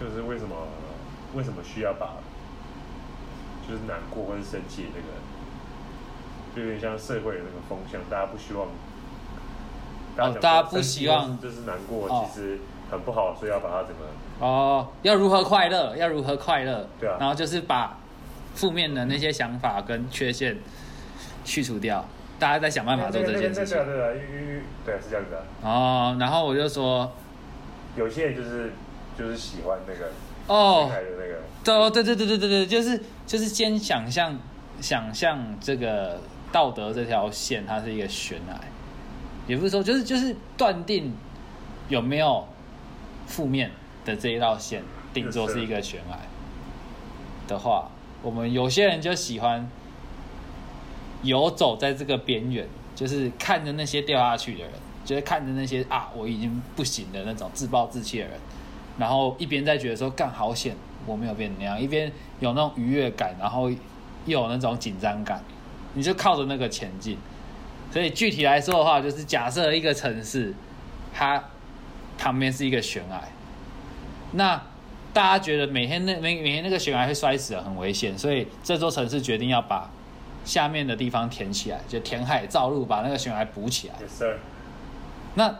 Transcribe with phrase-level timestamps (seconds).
[0.00, 0.54] 就是为什么
[1.34, 2.14] 为什么需要把
[3.68, 5.08] 就是难过或是生气的那个，
[6.56, 8.66] 就有点像社会的那个风向，大家不希望。
[8.66, 8.70] 哦
[10.18, 12.58] 大家不希望就是难过，哦其实
[12.90, 14.00] 很不好，所以要把它怎么
[14.40, 15.96] 哦，要如何快乐？
[15.96, 16.88] 要如何快乐？
[16.98, 17.96] 对啊然后就是把
[18.56, 20.56] 负面的那些想法跟缺陷
[21.44, 22.04] 去除掉，
[22.36, 23.80] 大家在想办法做这件事情对。
[23.80, 24.22] 啊对
[24.84, 25.42] 对啊是这样子啊。
[25.62, 27.12] 哦，然后我就说，
[27.94, 28.72] 有些人就是
[29.18, 30.12] 就是喜欢那个
[30.46, 34.38] 哦，那个，对对对对对对对，就是就是先想象
[34.80, 36.20] 想象这个
[36.52, 38.60] 道德这条线，它是一个悬崖，
[39.48, 41.12] 也不是说就是就是断定
[41.88, 42.46] 有没有
[43.26, 43.72] 负面
[44.04, 46.18] 的这一道线，定做是一个悬崖
[47.48, 47.90] 的话，
[48.22, 49.68] 我们有些人就喜欢
[51.22, 54.72] 游走在这个边缘，就是看着那些掉下去的人，
[55.04, 58.38] 就是看着那些啊我已经不行的那种自暴自弃的人，
[58.98, 60.74] 然后一边在觉得说干好险
[61.06, 63.78] 我没有变那样，一边有那种愉悦感，然后又
[64.26, 65.42] 有那种紧张感，
[65.94, 67.16] 你就靠着那个前进。
[67.90, 70.52] 所以具体来说的话，就是假设一个城市，
[71.14, 71.42] 它
[72.18, 73.22] 旁边是一个悬崖，
[74.32, 74.60] 那
[75.14, 79.90] 大家觉得每天那每每天那个悬崖会摔死，很危险，所以这座城市决定要把
[80.44, 83.94] 下面的地方填起来，就填海造陆，把那个悬崖补起来。
[83.94, 84.36] Yes sir，
[85.34, 85.54] 那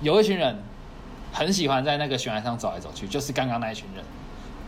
[0.00, 0.56] 有一群人
[1.34, 4.04] 很喜欢在那个悬崖上走来走去，就是刚刚那一群人。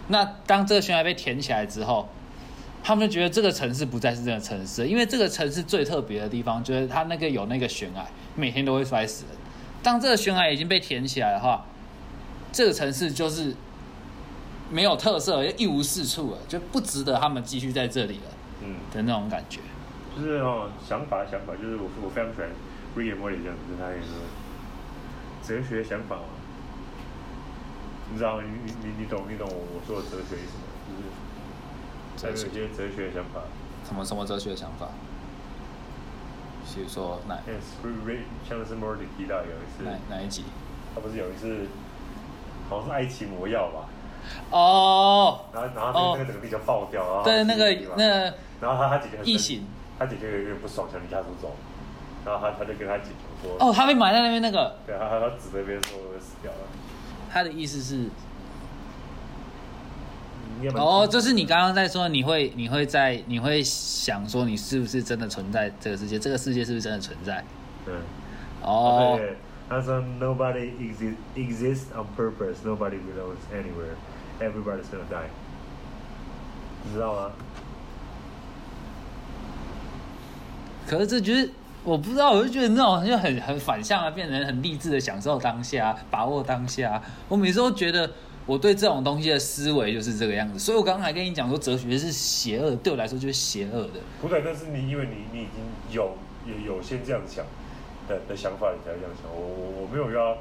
[0.08, 2.08] 那当这个悬崖被填起来之后，
[2.82, 9.36] 他们就觉得这个城市不再是这个城市，因为这个城市最特别的地方就是它那个有那个悬崖，每天都会摔死人。
[9.82, 11.64] 当这个悬崖已经被填起来的话，
[12.52, 13.54] 这个城市就是
[14.70, 18.30] 没有特色，一无是处了，就不值得他们继续在这里了
[18.62, 19.60] 嗯，的那种感觉。
[20.16, 22.48] 就是哦，想法想法，就是我我非常喜欢
[22.96, 24.08] Rick and Morty 这样子，就是他也是
[25.42, 26.22] 哲学想法嘛，
[28.10, 30.64] 你知道你你你你懂你懂我我说的哲学是什么？
[32.16, 33.40] 就是他有一些哲学想法。
[33.86, 34.88] 什么什么哲学想法？
[36.74, 37.38] 比如说哪？
[38.48, 40.44] 像是 Morty 提到有一次，哪哪一集？
[40.94, 41.66] 他不是有一次
[42.68, 43.88] 好像是爱奇魔药吧，
[44.50, 49.66] 哦，然后然后那个那个整个地球爆掉，然后对，那个那个然后他他姐姐很异形，
[49.98, 51.54] 他姐姐有点不爽，想离家出走，
[52.26, 56.58] 然后他他就跟他姐姐说，哦，他被埋在那边那个，对，他他他指着别人说我死掉了，
[57.36, 58.08] 他的意思是，
[60.74, 66.18] 哦，就是你刚刚在说，你会你会在你会想说，你是不是真的存在这个世界？
[66.18, 67.44] 这个世界是不是真的存在？
[67.84, 68.00] 嗯，
[68.62, 69.36] 哦，对，
[69.68, 73.96] 他说 Nobody exist exists on purpose, nobody belongs anywhere,
[74.40, 75.28] everybody's gonna die，
[76.84, 77.32] 你知道吗？
[80.86, 81.50] 可是这就是
[81.86, 87.00] 我不知道，我就觉得那种就很很反向啊，变成很励志的享受当下，把握当下。
[87.28, 88.10] 我每次都觉得
[88.44, 94.00] 我对这种东西的思维就是这个样子，所以我刚刚还跟你讲说，哲学是邪恶，对我来说就是邪恶的。
[94.20, 97.44] 不对，但是你因为你你已经有有有先这样想
[98.08, 99.30] 的的想法，你才会这样想。
[99.32, 100.38] 我我我没有要，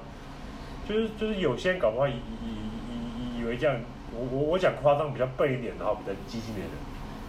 [0.89, 3.77] 就是就是有些人搞不好以以以以以为这样，
[4.11, 6.67] 我我我讲夸张比较背一点，然后比较激进一点，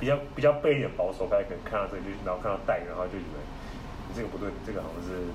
[0.00, 3.37] 比较比较背一点保守派，可能看到这个就然后看到带，然后就以为
[4.16, 5.28] 这个不对，这个好像是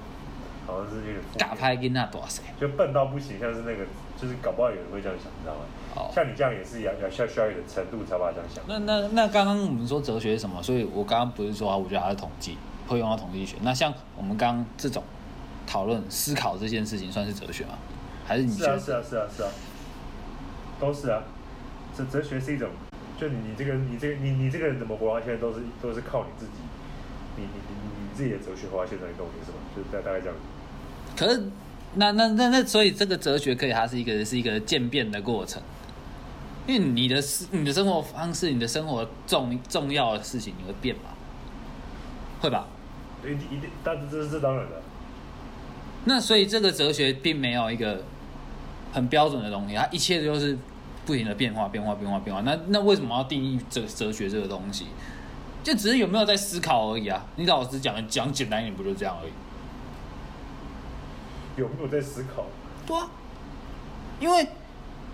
[0.66, 2.42] 好像是有点负面打拍跟那多谁？
[2.60, 3.86] 就笨到不行，像是那个
[4.20, 5.62] 就是搞不好有人会这样想，你知道吗？
[5.94, 8.64] 哦像你这样也是要要需要需要有点程度才把它这样想。
[8.68, 10.64] 那那那刚刚我们说哲学是什么？
[10.64, 13.58] 所以我刚刚不是说啊，我觉得它是统计，会用到统计学。
[13.62, 15.04] 那像我们刚刚这种
[15.68, 17.78] 讨论思考这件事情，算是哲学吗？
[18.26, 19.50] 还是你是啊，是啊，是啊，是啊，
[20.80, 21.22] 都是啊。
[21.94, 22.70] 哲哲学是一种，
[23.20, 26.54] 就你你这个你这个你你这个人怎么活到现在，都是都是靠你自己，
[27.38, 29.58] 你你你你你自己的哲学化现在，你懂我意思吗？
[29.76, 30.36] 就是大大概这样。
[31.16, 31.50] 可是
[31.96, 35.62] 那那那那，所以这个哲学可以，它是一个是一个渐变的过程。
[36.68, 41.04] 因为你的思你的生活方式，你的生活重重要的事情，你会变吗？
[42.40, 42.68] 会吧？
[43.24, 44.82] 一定一定，但是这是这当然的。
[46.06, 48.04] 那所以这个哲学并没有一个
[48.94, 50.58] 很标准的东西，它一切都是
[51.06, 52.42] 不停的变化、变化、变化、变化。
[52.42, 54.86] 那那为什么要定义哲哲学这个东西？
[55.64, 57.24] 就只是有没有在思考而已啊！
[57.36, 59.32] 你老实讲，讲简单一点，不就这样而已？
[61.58, 62.46] 有没有在思考？
[62.88, 63.10] 对啊，
[64.20, 64.42] 因为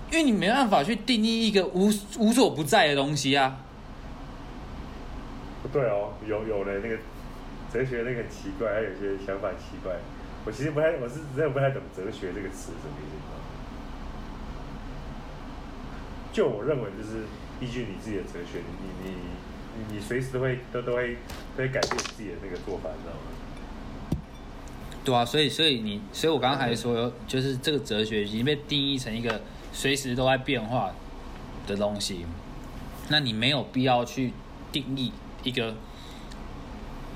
[0.09, 3.57] 因为你没办法去定义一个无无所不在的东西啊。
[5.63, 6.97] 不对哦，有有的那个
[7.73, 9.95] 哲学那个很奇怪，还有些想法很奇怪。
[10.45, 13.17] 我其实不太，我是真的不太懂哲学这个词什么意思。
[16.31, 17.25] 就我认为，就是
[17.59, 19.15] 依据你自己的哲学，你你
[19.77, 21.17] 你你随时都会都都会
[21.55, 23.19] 都会改变自己的那个做法，你知道吗？
[25.05, 29.39] 对啊，所以所以你，所以我刚刚还说，就是这个哲学已经被定义成一个
[29.71, 30.91] 随时都在变化
[31.65, 32.25] 的东西，
[33.07, 34.33] 那你没有必要去
[34.71, 35.13] 定义
[35.43, 35.73] 一个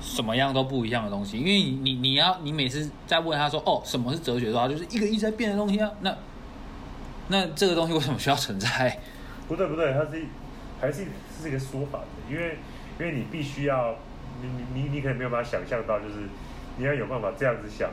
[0.00, 6.16] 什么样都不一样的东西，因为你你你要你每次在问他说哦什么是哲学的话，就是一个一直在变的东西啊，那
[7.28, 8.98] 那这个东西为什么需要存在？
[9.48, 10.24] 不对不对，它是
[10.82, 11.06] 还是
[11.40, 12.56] 是一个说法的，因为
[12.98, 13.94] 因为你必须要
[14.42, 16.16] 你你你你可能没有办法想象到，就是
[16.76, 17.88] 你要有办法这样子想，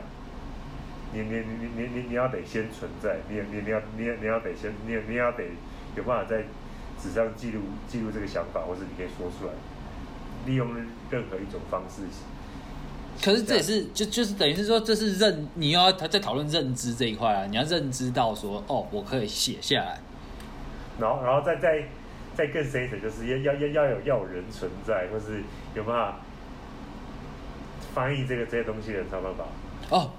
[1.12, 5.44] 你你你你你你要得先存在，你你你要你你要得先你你要得
[5.96, 6.42] 有办法在
[7.00, 9.52] 纸上记录记录这个想法，或是你可以说出来，
[10.46, 10.74] 利用
[11.10, 12.02] 任何一种方式。
[13.22, 20.00] 可是这也是就就是等于是说，这是认你要他在讨论认知这一块啊，你要认知到说哦，我可以写下来，
[20.98, 21.84] 然后然后再再
[22.34, 25.42] 再更深一层，就是要要要要有要有人存在，或是
[25.74, 26.16] 有办法
[27.94, 29.44] 翻译这个这些东西的人才有办法。
[29.90, 30.10] 哦，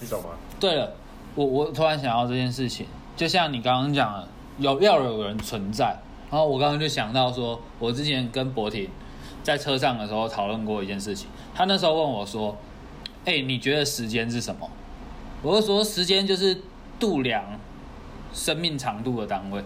[0.00, 0.30] 你懂吗？
[0.60, 0.92] 对了，
[1.34, 2.86] 我我突然想到这件事情，
[3.16, 4.28] 就像你刚刚讲的，
[4.58, 5.96] 有要有人存在。
[6.30, 8.88] 然后我刚刚就想到说，我之前跟博婷
[9.42, 11.28] 在车上的时候讨论过一件事情。
[11.54, 12.56] 他那时候问我说
[13.26, 14.70] ：“哎、你觉得时间是什么？”
[15.42, 16.58] 我就说：“时间就是
[16.98, 17.44] 度量
[18.32, 19.62] 生命长度的单位。”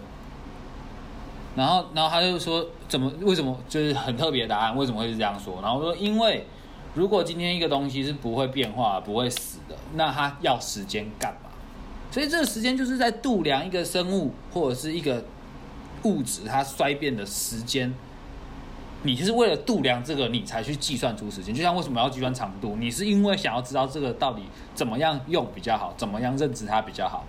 [1.57, 3.11] 然后，然后他就说：“怎么？
[3.21, 3.57] 为什么？
[3.67, 6.45] 就是很特别的答案，为什么会是这样说？”然后说：“因为
[6.93, 11.49] 如果今天一个东西是不会变化、不会死的，那它要时间干嘛？
[12.11, 15.25] 所以这个时间就是在度量一个生物或者是一个
[16.03, 17.91] 物质它衰变的时间。
[19.03, 21.53] 你是为了度量这个，你才去计算出时间。
[21.53, 22.75] 就像为什么要计算长度？
[22.77, 24.43] 你是因为想要知道这个到底
[24.73, 27.25] 怎么样用比较好，怎么样认知它比较好。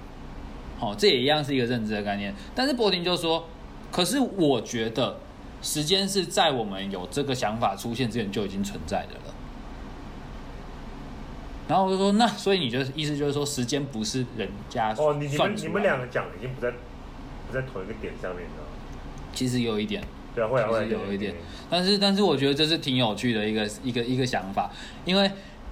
[0.81, 2.35] 哦，这也一样是一个认知的概念。
[2.55, 3.45] 但是博婷就说，
[3.91, 5.19] 可是我觉得
[5.63, 9.35] 时间是在我们有这个想法出现之前就已经存在的了。
[11.69, 18.71] 然后我就说，那所以你就意思就是说，时间不是人家哦，你们你们两个讲已经不在不在同一个点上面，你知道吗？
[19.35, 20.03] 其实有一点，
[20.35, 21.35] 对啊，会啊会有一点，
[21.69, 24.71] 但是但是我觉得这是挺有趣的一个一个一个想法，
[25.05, 25.31] 因为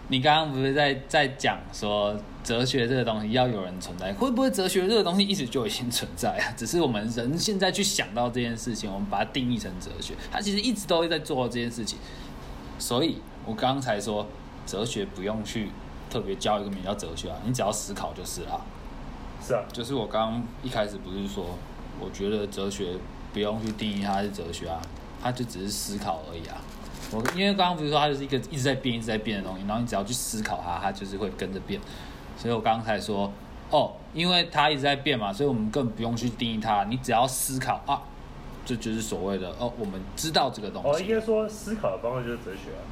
[0.09, 6.55] 你刚刚不是在在讲说哲学这个东西要有人存在，会不会哲学这个东西一直就已经存在啊？
[6.57, 11.99] 只是我们人现在去想到这件事情，我们把它定义成哲学，它其实一直都会在做这件事情。
[12.79, 14.25] 所以我刚才说
[14.65, 15.71] 哲学不用去
[16.09, 18.61] 特别教一个名叫哲学啊，你只要思考就是啦。
[19.45, 21.45] 是啊，就是我刚刚一开始不是说，
[21.99, 22.93] 我觉得哲学
[23.33, 24.81] 不用去定义它是哲学啊，
[25.21, 26.63] 它就只是思考而已啊。
[27.13, 31.81] 我因为刚刚不是说它就是一个一直在变、一直在变的东西，然后你只要去思考它，它就是会跟着变。
[32.37, 33.33] 所以我刚才说，
[33.71, 38.03] 哦，因为它一直在变嘛，所以我们更不用去定义它，你只要思考啊，
[38.65, 41.05] 这就是所谓的哦，我们知道这个东哦，西。
[41.05, 42.83] 应该说思考的方式就是哲学啊。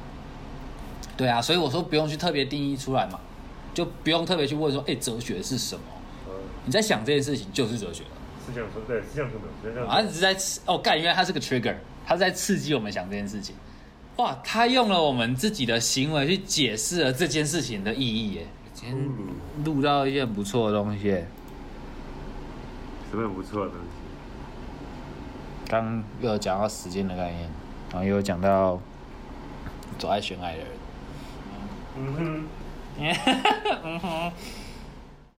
[1.17, 3.19] 对啊，所以我说不用去特别定义出来嘛，
[3.73, 5.83] 就不用特别去问说，哎，哲学是什么？
[6.29, 6.33] 嗯，
[6.65, 8.09] 你在想这件事情就是哲学了。
[8.47, 9.95] 是这样说，对，是这样说没有，是这样说。
[9.95, 11.75] 他只是在刺哦，干，原来他是个 trigger，
[12.05, 13.55] 他是在刺激我们想这件事情。
[14.17, 18.47] 哇，他用了我们自己的行为去解释了这件事情的意义耶。
[18.73, 19.09] 今天
[19.65, 21.27] 录到一件不错的东西耶，
[23.11, 23.85] 什么不错的东西？
[25.67, 27.49] 刚又有讲到时间的概念，
[27.91, 28.79] 然后又有讲到
[29.97, 30.67] 走爱选爱的人。
[31.97, 32.47] 嗯哼，
[33.83, 34.31] 嗯哼。